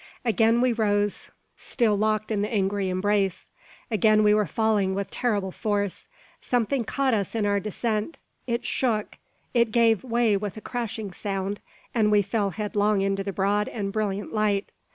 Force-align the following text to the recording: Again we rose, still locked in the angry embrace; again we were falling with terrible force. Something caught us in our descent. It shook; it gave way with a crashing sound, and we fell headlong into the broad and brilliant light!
Again 0.25 0.61
we 0.61 0.73
rose, 0.73 1.29
still 1.55 1.95
locked 1.95 2.31
in 2.31 2.41
the 2.41 2.51
angry 2.51 2.89
embrace; 2.89 3.49
again 3.91 4.23
we 4.23 4.33
were 4.33 4.47
falling 4.47 4.95
with 4.95 5.11
terrible 5.11 5.51
force. 5.51 6.07
Something 6.41 6.83
caught 6.83 7.13
us 7.13 7.35
in 7.35 7.45
our 7.45 7.59
descent. 7.59 8.17
It 8.47 8.65
shook; 8.65 9.19
it 9.53 9.71
gave 9.71 10.03
way 10.03 10.35
with 10.37 10.57
a 10.57 10.61
crashing 10.61 11.11
sound, 11.13 11.59
and 11.93 12.11
we 12.11 12.23
fell 12.23 12.49
headlong 12.49 13.01
into 13.01 13.23
the 13.23 13.31
broad 13.31 13.67
and 13.67 13.93
brilliant 13.93 14.33
light! 14.33 14.71